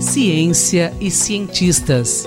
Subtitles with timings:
[0.00, 2.26] Ciência e cientistas.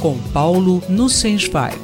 [0.00, 1.78] Com Paulo Nussensweig.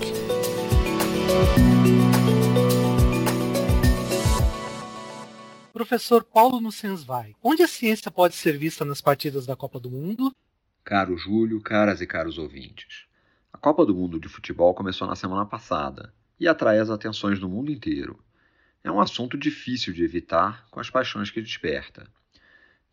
[5.72, 10.34] Professor Paulo Nussensweig, onde a ciência pode ser vista nas partidas da Copa do Mundo?
[10.84, 13.06] Caro Júlio, caras e caros ouvintes.
[13.52, 17.48] A Copa do Mundo de Futebol começou na semana passada e atrai as atenções do
[17.48, 18.18] mundo inteiro.
[18.84, 22.08] É um assunto difícil de evitar com as paixões que desperta.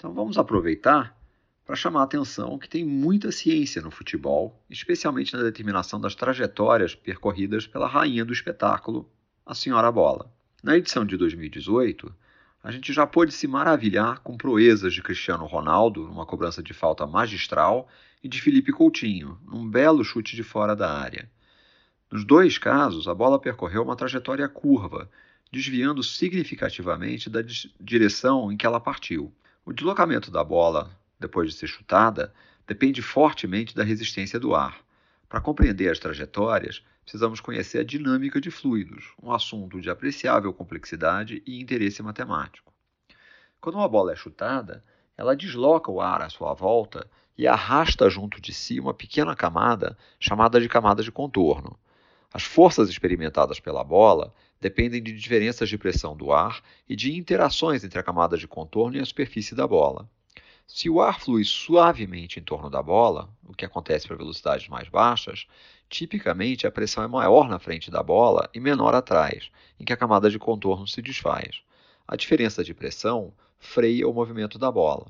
[0.04, 1.18] Então vamos aproveitar
[1.66, 6.94] para chamar a atenção que tem muita ciência no futebol, especialmente na determinação das trajetórias
[6.94, 9.10] percorridas pela rainha do espetáculo,
[9.46, 10.30] a Senhora Bola.
[10.62, 12.14] Na edição de 2018,
[12.62, 17.08] a gente já pôde se maravilhar com proezas de Cristiano Ronaldo numa cobrança de falta
[17.08, 17.88] magistral
[18.22, 21.32] e de Felipe Coutinho num belo chute de fora da área.
[22.12, 25.10] Nos dois casos, a bola percorreu uma trajetória curva,
[25.50, 27.40] desviando significativamente da
[27.80, 29.34] direção em que ela partiu.
[29.66, 32.34] O deslocamento da bola, depois de ser chutada,
[32.68, 34.84] depende fortemente da resistência do ar.
[35.30, 41.42] Para compreender as trajetórias, precisamos conhecer a dinâmica de fluidos, um assunto de apreciável complexidade
[41.48, 42.74] e interesse matemático.
[43.62, 44.84] Quando uma bola é chutada,
[45.18, 49.98] ela desloca o ar à sua volta e arrasta junto de si uma pequena camada
[50.20, 51.80] chamada de camada de contorno.
[52.34, 57.84] As forças experimentadas pela bola dependem de diferenças de pressão do ar e de interações
[57.84, 60.10] entre a camada de contorno e a superfície da bola.
[60.66, 64.90] Se o ar flui suavemente em torno da bola, o que acontece para velocidades mais
[64.90, 65.46] baixas,
[65.88, 69.98] tipicamente a pressão é maior na frente da bola e menor atrás, em que a
[69.98, 71.62] camada de contorno se desfaz.
[72.08, 75.06] A diferença de pressão freia o movimento da bola.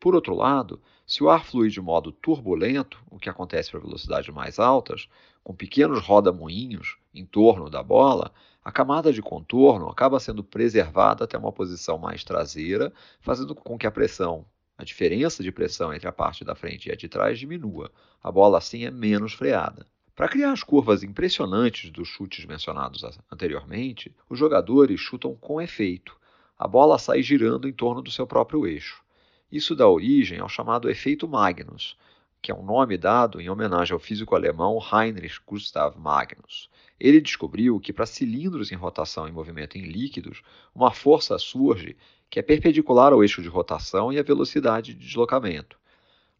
[0.00, 4.32] Por outro lado, se o ar flui de modo turbulento, o que acontece para velocidades
[4.32, 5.08] mais altas,
[5.42, 8.32] com pequenos roda-moinhos em torno da bola,
[8.62, 13.86] a camada de contorno acaba sendo preservada até uma posição mais traseira, fazendo com que
[13.86, 14.44] a pressão,
[14.76, 17.90] a diferença de pressão entre a parte da frente e a de trás diminua.
[18.22, 19.86] A bola assim é menos freada.
[20.14, 26.16] Para criar as curvas impressionantes dos chutes mencionados anteriormente, os jogadores chutam com efeito.
[26.56, 29.02] A bola sai girando em torno do seu próprio eixo.
[29.50, 31.96] Isso dá origem ao chamado efeito Magnus,
[32.42, 36.68] que é um nome dado em homenagem ao físico alemão Heinrich Gustav Magnus.
[37.00, 40.42] Ele descobriu que para cilindros em rotação e movimento em líquidos,
[40.74, 41.96] uma força surge
[42.28, 45.78] que é perpendicular ao eixo de rotação e à velocidade de deslocamento.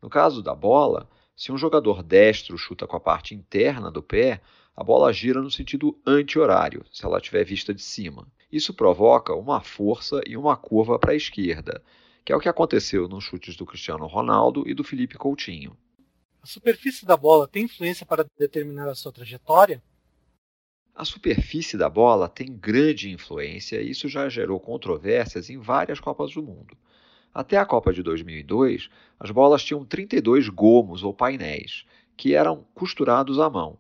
[0.03, 4.43] No caso da bola, se um jogador destro chuta com a parte interna do pé,
[4.77, 8.27] a bola gira no sentido anti-horário, se ela estiver vista de cima.
[8.53, 11.83] Isso provoca uma força e uma curva para a esquerda,
[12.29, 15.75] que é o que aconteceu nos chutes do Cristiano Ronaldo e do Felipe Coutinho.
[16.43, 19.83] A superfície da bola tem influência para determinar a sua trajetória?
[20.95, 26.35] A superfície da bola tem grande influência e isso já gerou controvérsias em várias Copas
[26.35, 26.77] do Mundo.
[27.33, 33.39] Até a Copa de 2002, as bolas tinham 32 gomos ou painéis, que eram costurados
[33.41, 33.79] à mão.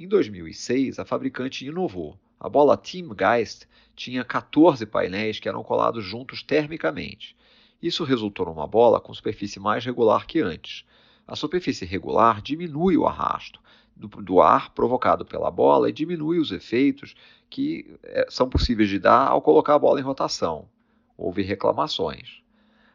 [0.00, 2.18] Em 2006, a fabricante inovou.
[2.40, 7.36] A bola Team Geist tinha 14 painéis que eram colados juntos termicamente.
[7.82, 10.84] Isso resultou numa bola com superfície mais regular que antes.
[11.26, 13.60] A superfície regular diminui o arrasto
[13.96, 17.14] do, do ar provocado pela bola e diminui os efeitos
[17.50, 20.68] que é, são possíveis de dar ao colocar a bola em rotação.
[21.16, 22.40] Houve reclamações.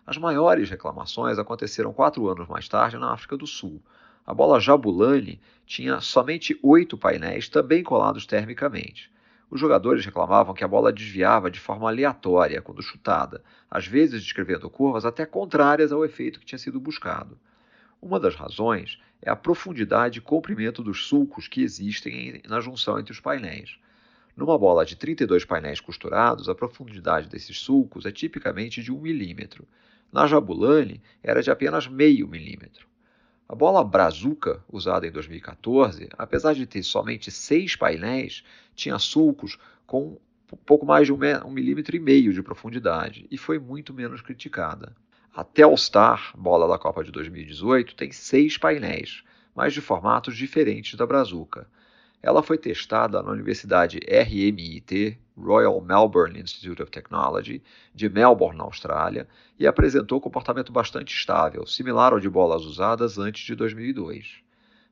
[0.06, 3.82] As maiores reclamações aconteceram quatro anos mais tarde na África do Sul.
[4.26, 9.12] A bola Jabulani tinha somente oito painéis, também colados termicamente.
[9.50, 13.42] Os jogadores reclamavam que a bola desviava de forma aleatória quando chutada,
[13.72, 17.40] às vezes descrevendo curvas até contrárias ao efeito que tinha sido buscado.
[18.02, 23.14] Uma das razões é a profundidade e comprimento dos sulcos que existem na junção entre
[23.14, 23.80] os painéis.
[24.36, 29.66] Numa bola de 32 painéis costurados, a profundidade desses sulcos é tipicamente de 1 milímetro.
[30.12, 32.88] Na Jabulani, era de apenas meio milímetro.
[33.50, 38.44] A bola Brazuca, usada em 2014, apesar de ter somente seis painéis,
[38.76, 40.18] tinha sulcos com
[40.66, 44.94] pouco mais de um milímetro e meio de profundidade e foi muito menos criticada.
[45.34, 49.24] A Telstar, bola da Copa de 2018, tem seis painéis,
[49.56, 51.68] mas de formatos diferentes da Brazuca.
[52.28, 57.64] Ela foi testada na Universidade RMIT, Royal Melbourne Institute of Technology,
[57.96, 63.46] de Melbourne, na Austrália, e apresentou comportamento bastante estável, similar ao de bolas usadas antes
[63.46, 64.42] de 2002.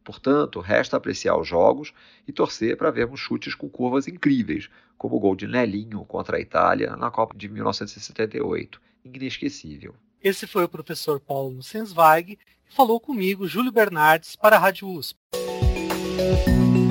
[0.01, 1.93] Portanto, resta apreciar os jogos
[2.25, 6.39] e torcer para vermos chutes com curvas incríveis, como o gol de Nelinho contra a
[6.39, 9.93] Itália na Copa de 1978, inesquecível.
[10.23, 15.19] Esse foi o professor Paulo Sensweig que falou comigo, Júlio Bernardes, para a Rádio USP.